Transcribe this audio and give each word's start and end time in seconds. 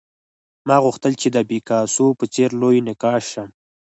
ما 0.67 0.77
غوښتل 0.83 1.13
چې 1.21 1.27
د 1.31 1.37
پیکاسو 1.49 2.05
په 2.19 2.25
څېر 2.33 2.49
لوی 2.61 2.77
نقاش 2.89 3.23
شم 3.33 3.49